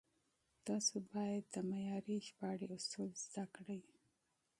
[0.67, 3.81] تاسو بايد د معياري ژباړې اصول زده کړئ.